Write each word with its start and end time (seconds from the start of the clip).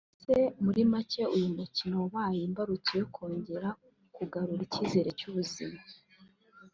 Mbese 0.23 0.41
muri 0.63 0.81
make 0.91 1.23
uyu 1.35 1.47
mukino 1.57 1.95
wabaye 2.03 2.39
imbarutso 2.47 2.91
yo 3.01 3.07
kongera 3.15 3.69
kugarura 4.15 4.61
icyizere 4.67 5.09
cy’ubuzima 5.19 5.79